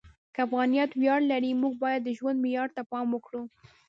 [0.33, 3.43] که افغانیت ویاړ لري، موږ باید د ژوند معیار ته پام وکړو.